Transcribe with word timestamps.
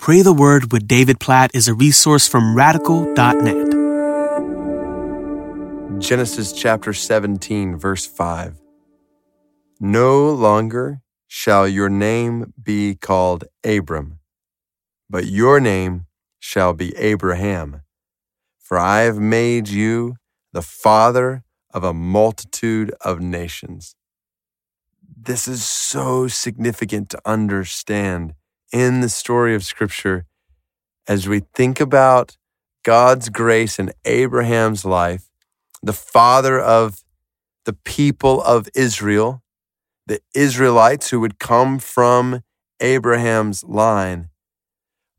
Pray 0.00 0.22
the 0.22 0.32
Word 0.32 0.72
with 0.72 0.88
David 0.88 1.20
Platt 1.20 1.50
is 1.52 1.68
a 1.68 1.74
resource 1.74 2.26
from 2.26 2.56
radical.net. 2.56 3.70
Genesis 6.00 6.54
chapter 6.54 6.94
17, 6.94 7.76
verse 7.76 8.06
5. 8.06 8.62
No 9.78 10.30
longer 10.30 11.02
shall 11.28 11.68
your 11.68 11.90
name 11.90 12.54
be 12.60 12.94
called 12.94 13.44
Abram, 13.62 14.20
but 15.10 15.26
your 15.26 15.60
name 15.60 16.06
shall 16.38 16.72
be 16.72 16.96
Abraham. 16.96 17.82
For 18.58 18.78
I 18.78 19.02
have 19.02 19.18
made 19.18 19.68
you 19.68 20.16
the 20.54 20.62
father 20.62 21.44
of 21.74 21.84
a 21.84 21.92
multitude 21.92 22.90
of 23.02 23.20
nations. 23.20 23.94
This 25.14 25.46
is 25.46 25.62
so 25.62 26.26
significant 26.26 27.10
to 27.10 27.20
understand 27.26 28.32
in 28.72 29.00
the 29.00 29.08
story 29.08 29.54
of 29.54 29.64
Scripture 29.64 30.26
as 31.08 31.28
we 31.28 31.40
think 31.54 31.80
about 31.80 32.36
God's 32.84 33.28
grace 33.28 33.78
in 33.78 33.92
Abraham's 34.04 34.84
life, 34.84 35.28
the 35.82 35.92
father 35.92 36.58
of 36.58 37.02
the 37.64 37.72
people 37.72 38.42
of 38.42 38.68
Israel, 38.74 39.42
the 40.06 40.20
Israelites 40.34 41.10
who 41.10 41.20
would 41.20 41.38
come 41.38 41.78
from 41.78 42.42
Abraham's 42.80 43.62
line. 43.64 44.28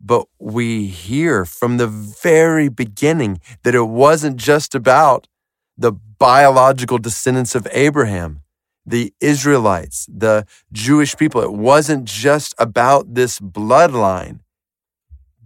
But 0.00 0.26
we 0.38 0.86
hear 0.86 1.44
from 1.44 1.76
the 1.76 1.86
very 1.86 2.68
beginning 2.68 3.40
that 3.64 3.74
it 3.74 3.88
wasn't 3.88 4.36
just 4.36 4.74
about 4.74 5.28
the 5.76 5.92
biological 5.92 6.98
descendants 6.98 7.54
of 7.54 7.68
Abraham 7.72 8.40
the 8.86 9.12
Israelites, 9.20 10.06
the 10.08 10.46
Jewish 10.72 11.16
people. 11.16 11.42
It 11.42 11.52
wasn't 11.52 12.04
just 12.04 12.54
about 12.58 13.14
this 13.14 13.38
bloodline. 13.38 14.40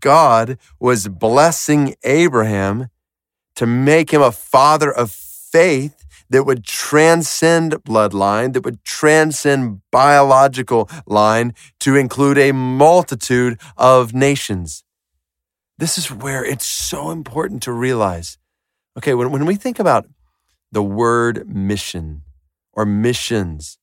God 0.01 0.59
was 0.79 1.09
blessing 1.09 1.95
Abraham 2.05 2.89
to 3.57 3.67
make 3.67 4.13
him 4.13 4.23
a 4.23 4.33
father 4.33 4.93
of 4.93 5.11
faith 5.11 6.05
that 6.31 6.45
would 6.45 6.65
transcend 6.65 7.73
bloodline, 7.85 8.53
that 8.55 8.65
would 8.65 8.83
transcend 8.85 9.81
biological 9.91 10.89
line 11.07 11.55
to 11.81 11.97
include 11.97 12.39
a 12.39 12.53
multitude 12.53 13.61
of 13.77 14.15
nations. 14.15 14.85
This 15.79 15.99
is 15.99 16.11
where 16.11 16.45
it's 16.45 16.67
so 16.67 17.11
important 17.11 17.63
to 17.65 17.73
realize. 17.73 18.39
Okay, 18.97 19.15
when, 19.15 19.31
when 19.31 19.47
we 19.47 19.57
think 19.57 19.79
about 19.79 20.07
the 20.71 20.83
word 20.83 21.49
mission, 21.49 22.23
or 22.77 22.85
missions, 22.85 23.79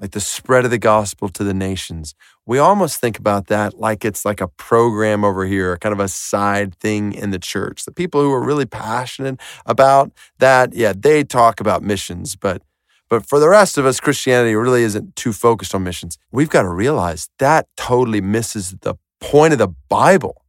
like 0.00 0.10
the 0.10 0.20
spread 0.20 0.64
of 0.64 0.70
the 0.70 0.78
gospel 0.78 1.28
to 1.30 1.44
the 1.44 1.54
nations. 1.54 2.14
We 2.44 2.58
almost 2.58 3.00
think 3.00 3.18
about 3.18 3.46
that 3.46 3.78
like 3.78 4.04
it's 4.04 4.24
like 4.24 4.40
a 4.40 4.48
program 4.48 5.24
over 5.24 5.46
here, 5.46 5.76
kind 5.78 5.92
of 5.92 6.00
a 6.00 6.08
side 6.08 6.74
thing 6.76 7.12
in 7.12 7.30
the 7.30 7.38
church. 7.38 7.84
The 7.84 7.92
people 7.92 8.20
who 8.20 8.32
are 8.32 8.44
really 8.44 8.66
passionate 8.66 9.40
about 9.64 10.12
that, 10.38 10.74
yeah, 10.74 10.92
they 10.96 11.24
talk 11.24 11.60
about 11.60 11.82
missions, 11.82 12.36
but 12.36 12.62
but 13.08 13.24
for 13.24 13.38
the 13.38 13.48
rest 13.48 13.78
of 13.78 13.86
us, 13.86 14.00
Christianity 14.00 14.54
really 14.56 14.82
isn't 14.82 15.14
too 15.14 15.32
focused 15.32 15.74
on 15.74 15.84
missions. 15.84 16.18
We've 16.32 16.50
got 16.50 16.62
to 16.62 16.68
realize 16.68 17.28
that 17.38 17.68
totally 17.76 18.20
misses 18.20 18.74
the 18.80 18.96
point 19.20 19.52
of 19.52 19.58
the 19.58 19.72
Bible. 19.88 20.42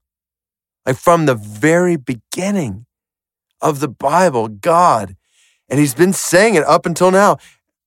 Like 0.85 0.97
from 0.97 1.25
the 1.25 1.35
very 1.35 1.97
beginning 1.97 2.85
of 3.61 3.79
the 3.79 3.87
Bible, 3.87 4.47
God, 4.47 5.15
and 5.69 5.79
He's 5.79 5.93
been 5.93 6.13
saying 6.13 6.55
it 6.55 6.63
up 6.63 6.85
until 6.85 7.11
now, 7.11 7.37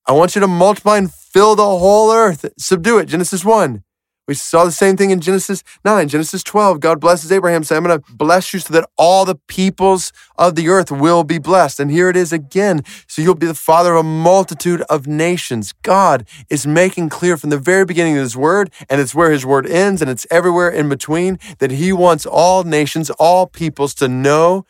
I 0.07 0.13
want 0.13 0.35
you 0.35 0.41
to 0.41 0.47
multiply 0.47 0.97
and 0.97 1.13
fill 1.13 1.55
the 1.55 1.63
whole 1.63 2.11
earth. 2.11 2.45
Subdue 2.57 2.99
it. 2.99 3.05
Genesis 3.05 3.45
1. 3.45 3.83
We 4.27 4.35
saw 4.35 4.63
the 4.63 4.71
same 4.71 4.95
thing 4.95 5.09
in 5.09 5.19
Genesis 5.19 5.63
9, 5.83 6.07
Genesis 6.07 6.41
12. 6.43 6.79
God 6.79 7.01
blesses 7.01 7.31
Abraham, 7.31 7.63
saying, 7.63 7.77
I'm 7.77 7.87
going 7.87 7.99
to 7.99 8.13
bless 8.13 8.53
you 8.53 8.59
so 8.59 8.73
that 8.73 8.87
all 8.97 9.25
the 9.25 9.35
peoples 9.47 10.13
of 10.37 10.55
the 10.55 10.69
earth 10.69 10.89
will 10.89 11.23
be 11.23 11.37
blessed. 11.37 11.79
And 11.79 11.91
here 11.91 12.07
it 12.07 12.15
is 12.15 12.31
again. 12.31 12.83
So 13.07 13.21
you'll 13.21 13.35
be 13.35 13.47
the 13.47 13.53
father 13.53 13.95
of 13.95 14.05
a 14.05 14.07
multitude 14.07 14.83
of 14.83 15.05
nations. 15.05 15.73
God 15.81 16.25
is 16.49 16.65
making 16.65 17.09
clear 17.09 17.35
from 17.35 17.49
the 17.49 17.57
very 17.57 17.83
beginning 17.83 18.15
of 18.15 18.21
his 18.21 18.37
word, 18.37 18.71
and 18.89 19.01
it's 19.01 19.13
where 19.13 19.31
his 19.31 19.45
word 19.45 19.65
ends, 19.65 20.01
and 20.01 20.09
it's 20.09 20.27
everywhere 20.31 20.69
in 20.69 20.87
between, 20.87 21.37
that 21.57 21.71
he 21.71 21.91
wants 21.91 22.25
all 22.25 22.63
nations, 22.63 23.09
all 23.19 23.47
peoples 23.47 23.93
to 23.95 24.07
know 24.07 24.65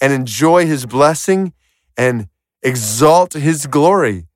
and 0.00 0.12
enjoy 0.12 0.66
his 0.66 0.84
blessing 0.84 1.54
and 1.96 2.28
exalt 2.62 3.32
his 3.32 3.66
glory. 3.66 4.26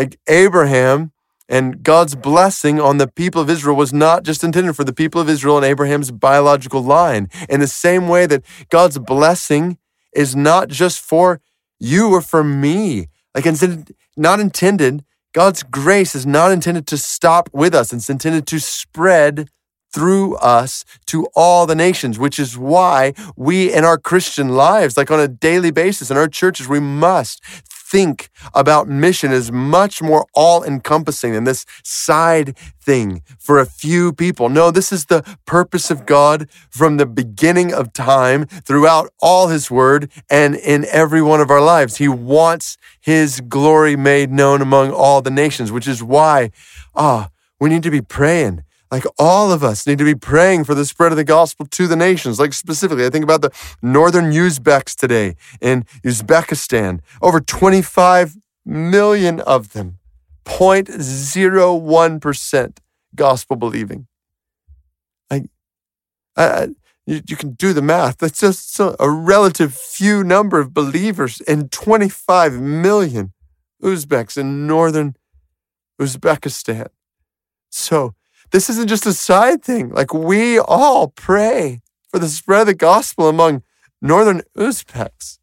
Like 0.00 0.18
Abraham 0.28 1.12
and 1.46 1.82
God's 1.82 2.14
blessing 2.14 2.80
on 2.80 2.96
the 2.96 3.06
people 3.06 3.42
of 3.42 3.50
Israel 3.50 3.76
was 3.76 3.92
not 3.92 4.22
just 4.22 4.42
intended 4.42 4.74
for 4.74 4.82
the 4.82 4.94
people 4.94 5.20
of 5.20 5.28
Israel 5.28 5.58
and 5.58 5.66
Abraham's 5.66 6.10
biological 6.10 6.82
line. 6.82 7.28
In 7.50 7.60
the 7.60 7.66
same 7.66 8.08
way 8.08 8.24
that 8.24 8.42
God's 8.70 8.98
blessing 8.98 9.76
is 10.14 10.34
not 10.34 10.68
just 10.68 11.00
for 11.00 11.42
you 11.78 12.14
or 12.14 12.22
for 12.22 12.42
me. 12.42 13.08
Like 13.34 13.44
instead, 13.44 13.90
not 14.16 14.40
intended, 14.40 15.04
God's 15.34 15.62
grace 15.62 16.14
is 16.14 16.24
not 16.24 16.50
intended 16.50 16.86
to 16.86 16.96
stop 16.96 17.50
with 17.52 17.74
us. 17.74 17.92
It's 17.92 18.08
intended 18.08 18.46
to 18.46 18.58
spread 18.58 19.50
through 19.92 20.36
us 20.36 20.84
to 21.08 21.26
all 21.34 21.66
the 21.66 21.74
nations, 21.74 22.18
which 22.18 22.38
is 22.38 22.56
why 22.56 23.12
we 23.36 23.70
in 23.70 23.84
our 23.84 23.98
Christian 23.98 24.48
lives, 24.48 24.96
like 24.96 25.10
on 25.10 25.20
a 25.20 25.28
daily 25.28 25.70
basis 25.70 26.10
in 26.10 26.16
our 26.16 26.28
churches, 26.28 26.68
we 26.68 26.80
must 26.80 27.44
think 27.90 28.30
about 28.54 28.88
mission 28.88 29.32
is 29.32 29.50
much 29.50 30.00
more 30.00 30.24
all 30.32 30.62
encompassing 30.62 31.32
than 31.32 31.44
this 31.44 31.66
side 31.82 32.56
thing 32.80 33.22
for 33.38 33.58
a 33.58 33.66
few 33.66 34.12
people. 34.12 34.48
No, 34.48 34.70
this 34.70 34.92
is 34.92 35.06
the 35.06 35.22
purpose 35.44 35.90
of 35.90 36.06
God 36.06 36.48
from 36.70 36.96
the 36.96 37.06
beginning 37.06 37.74
of 37.74 37.92
time 37.92 38.46
throughout 38.46 39.12
all 39.20 39.48
his 39.48 39.70
word 39.70 40.10
and 40.30 40.54
in 40.54 40.84
every 40.86 41.20
one 41.20 41.40
of 41.40 41.50
our 41.50 41.60
lives. 41.60 41.96
He 41.96 42.08
wants 42.08 42.78
his 43.00 43.40
glory 43.40 43.96
made 43.96 44.30
known 44.30 44.62
among 44.62 44.92
all 44.92 45.20
the 45.20 45.30
nations, 45.30 45.72
which 45.72 45.88
is 45.88 46.02
why, 46.02 46.52
ah, 46.94 47.30
we 47.58 47.68
need 47.68 47.82
to 47.82 47.90
be 47.90 48.00
praying 48.00 48.62
like 48.90 49.04
all 49.18 49.52
of 49.52 49.62
us 49.62 49.86
need 49.86 49.98
to 49.98 50.04
be 50.04 50.16
praying 50.16 50.64
for 50.64 50.74
the 50.74 50.84
spread 50.84 51.12
of 51.12 51.16
the 51.16 51.24
gospel 51.24 51.64
to 51.66 51.86
the 51.86 51.94
nations. 51.96 52.40
Like 52.40 52.52
specifically, 52.52 53.06
I 53.06 53.10
think 53.10 53.22
about 53.22 53.42
the 53.42 53.52
northern 53.82 54.32
Uzbeks 54.32 54.96
today 54.96 55.36
in 55.60 55.84
Uzbekistan. 56.04 56.98
Over 57.22 57.40
25 57.40 58.36
million 58.64 59.38
of 59.40 59.72
them, 59.72 59.98
0.01% 60.44 62.78
gospel 63.14 63.56
believing. 63.56 64.08
Like, 65.30 65.44
I, 66.36 66.70
you, 67.06 67.22
you, 67.28 67.36
can 67.36 67.52
do 67.52 67.72
the 67.72 67.82
math. 67.82 68.18
That's 68.18 68.40
just 68.40 68.80
a 68.80 69.10
relative 69.10 69.74
few 69.74 70.24
number 70.24 70.58
of 70.58 70.74
believers 70.74 71.40
in 71.40 71.68
25 71.68 72.60
million 72.60 73.32
Uzbeks 73.82 74.36
in 74.36 74.66
northern 74.66 75.14
Uzbekistan. 76.00 76.88
So, 77.70 78.14
this 78.52 78.68
isn't 78.70 78.88
just 78.88 79.06
a 79.06 79.12
side 79.12 79.62
thing. 79.62 79.90
Like 79.90 80.12
we 80.12 80.58
all 80.58 81.08
pray 81.08 81.80
for 82.10 82.18
the 82.18 82.28
spread 82.28 82.62
of 82.62 82.66
the 82.66 82.74
gospel 82.74 83.28
among 83.28 83.62
northern 84.02 84.42
Uzbeks. 84.56 85.38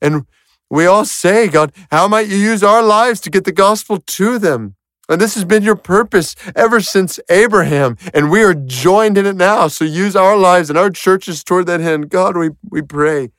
And 0.00 0.26
we 0.70 0.86
all 0.86 1.04
say, 1.04 1.48
God, 1.48 1.72
how 1.90 2.08
might 2.08 2.28
you 2.28 2.36
use 2.36 2.62
our 2.62 2.82
lives 2.82 3.20
to 3.20 3.30
get 3.30 3.44
the 3.44 3.52
gospel 3.52 3.98
to 3.98 4.38
them? 4.38 4.76
And 5.08 5.20
this 5.20 5.34
has 5.34 5.44
been 5.44 5.64
your 5.64 5.76
purpose 5.76 6.36
ever 6.54 6.80
since 6.80 7.18
Abraham, 7.28 7.96
and 8.14 8.30
we 8.30 8.44
are 8.44 8.54
joined 8.54 9.18
in 9.18 9.26
it 9.26 9.34
now. 9.34 9.66
So 9.66 9.84
use 9.84 10.14
our 10.14 10.36
lives 10.36 10.70
and 10.70 10.78
our 10.78 10.90
churches 10.90 11.42
toward 11.42 11.66
that 11.66 11.80
end. 11.80 12.10
God, 12.10 12.36
we, 12.36 12.50
we 12.62 12.80
pray. 12.80 13.30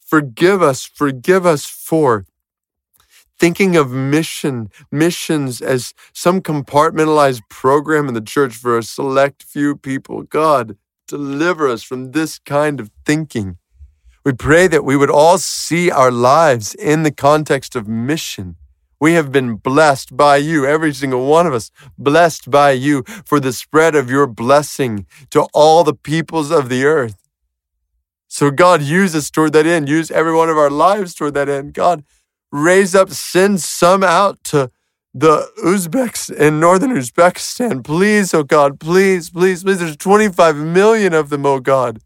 Forgive 0.00 0.60
us, 0.60 0.84
forgive 0.84 1.46
us 1.46 1.64
for 1.64 2.26
thinking 3.38 3.76
of 3.76 3.90
mission, 3.90 4.70
missions 4.90 5.60
as 5.60 5.94
some 6.12 6.40
compartmentalized 6.40 7.42
program 7.48 8.08
in 8.08 8.14
the 8.14 8.20
church 8.20 8.54
for 8.54 8.76
a 8.76 8.82
select 8.82 9.42
few 9.42 9.76
people. 9.76 10.22
God, 10.22 10.76
deliver 11.06 11.68
us 11.68 11.82
from 11.82 12.12
this 12.12 12.38
kind 12.38 12.80
of 12.80 12.90
thinking. 13.04 13.58
We 14.24 14.32
pray 14.32 14.66
that 14.66 14.84
we 14.84 14.96
would 14.96 15.10
all 15.10 15.38
see 15.38 15.90
our 15.90 16.10
lives 16.10 16.74
in 16.74 17.02
the 17.02 17.12
context 17.12 17.76
of 17.76 17.88
mission. 17.88 18.56
We 19.00 19.12
have 19.12 19.30
been 19.30 19.54
blessed 19.54 20.16
by 20.16 20.38
you, 20.38 20.66
every 20.66 20.92
single 20.92 21.26
one 21.26 21.46
of 21.46 21.54
us, 21.54 21.70
blessed 21.96 22.50
by 22.50 22.72
you 22.72 23.04
for 23.24 23.38
the 23.38 23.52
spread 23.52 23.94
of 23.94 24.10
your 24.10 24.26
blessing 24.26 25.06
to 25.30 25.46
all 25.54 25.84
the 25.84 25.94
peoples 25.94 26.50
of 26.50 26.68
the 26.68 26.84
earth. 26.84 27.16
So, 28.26 28.50
God, 28.50 28.82
use 28.82 29.14
us 29.14 29.30
toward 29.30 29.52
that 29.54 29.66
end. 29.66 29.88
Use 29.88 30.10
every 30.10 30.34
one 30.34 30.50
of 30.50 30.58
our 30.58 30.68
lives 30.68 31.14
toward 31.14 31.34
that 31.34 31.48
end. 31.48 31.72
God, 31.72 32.04
raise 32.50 32.94
up, 32.94 33.10
send 33.10 33.60
some 33.60 34.02
out 34.02 34.42
to 34.44 34.70
the 35.14 35.50
Uzbeks 35.64 36.34
in 36.34 36.60
northern 36.60 36.90
Uzbekistan. 36.90 37.82
Please, 37.82 38.32
oh 38.34 38.42
God, 38.42 38.78
please, 38.78 39.30
please, 39.30 39.64
please. 39.64 39.80
There's 39.80 39.96
25 39.96 40.56
million 40.56 41.12
of 41.12 41.30
them, 41.30 41.46
oh 41.46 41.60
God. 41.60 42.00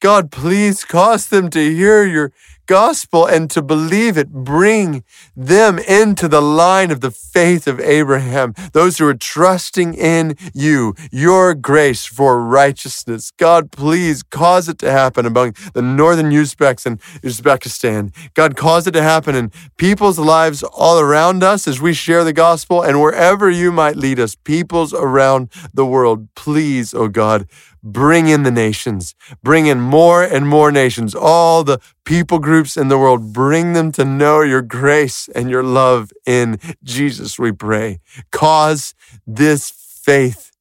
God, 0.00 0.30
please 0.30 0.84
cause 0.84 1.28
them 1.28 1.50
to 1.50 1.74
hear 1.74 2.04
your 2.04 2.32
gospel 2.68 3.26
and 3.26 3.50
to 3.50 3.60
believe 3.60 4.16
it. 4.16 4.28
Bring 4.28 5.02
them 5.34 5.78
into 5.80 6.28
the 6.28 6.42
line 6.42 6.92
of 6.92 7.00
the 7.00 7.10
faith 7.10 7.66
of 7.66 7.80
Abraham, 7.80 8.54
those 8.72 8.98
who 8.98 9.08
are 9.08 9.14
trusting 9.14 9.94
in 9.94 10.36
you, 10.54 10.94
your 11.10 11.54
grace 11.54 12.06
for 12.06 12.40
righteousness. 12.40 13.32
God, 13.36 13.72
please 13.72 14.22
cause 14.22 14.68
it 14.68 14.78
to 14.78 14.90
happen 14.92 15.26
among 15.26 15.54
the 15.74 15.82
northern 15.82 16.30
Uzbeks 16.30 16.86
and 16.86 17.00
Uzbekistan. 17.22 18.14
God, 18.34 18.54
cause 18.56 18.86
it 18.86 18.92
to 18.92 19.02
happen 19.02 19.34
in 19.34 19.50
people's 19.78 20.18
lives 20.18 20.62
all 20.62 21.00
around 21.00 21.42
us 21.42 21.66
as 21.66 21.80
we 21.80 21.94
share 21.94 22.22
the 22.22 22.32
gospel 22.32 22.82
and 22.82 23.00
wherever 23.00 23.48
you 23.50 23.72
might 23.72 23.96
lead 23.96 24.20
us, 24.20 24.36
peoples 24.36 24.92
around 24.92 25.48
the 25.72 25.86
world. 25.86 26.28
Please, 26.34 26.92
oh 26.92 27.08
God, 27.08 27.48
bring 27.92 28.28
in 28.28 28.42
the 28.42 28.50
nations, 28.50 29.14
bring 29.42 29.66
in 29.66 29.80
more 29.80 30.22
and 30.22 30.48
more 30.48 30.70
nations, 30.70 31.14
all 31.14 31.64
the 31.64 31.80
people 32.04 32.38
groups 32.38 32.76
in 32.76 32.88
the 32.88 32.98
world, 32.98 33.32
bring 33.32 33.72
them 33.72 33.92
to 33.92 34.04
know 34.04 34.40
your 34.42 34.62
grace 34.62 35.28
and 35.34 35.50
your 35.50 35.62
love 35.62 36.12
in 36.26 36.58
Jesus, 36.82 37.38
we 37.38 37.52
pray. 37.52 38.00
Cause 38.30 38.94
this 39.26 39.70
faith 39.70 40.52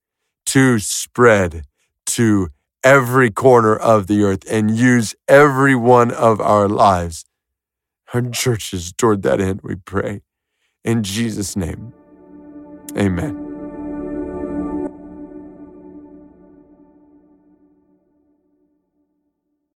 to 0.47 0.79
spread 0.79 1.63
to 2.06 2.50
every 2.83 3.30
corner 3.30 3.75
of 3.75 4.07
the 4.07 4.23
earth 4.23 4.44
and 4.50 4.77
use 4.77 5.13
every 5.27 5.75
one 5.75 6.12
of 6.12 6.39
our 6.39 6.68
lives, 6.69 7.25
our 8.13 8.21
churches 8.21 8.94
toward 8.94 9.23
that 9.23 9.41
end, 9.41 9.59
we 9.63 9.75
pray. 9.75 10.21
In 10.85 11.03
Jesus' 11.03 11.56
name, 11.57 11.94
amen. 12.97 13.46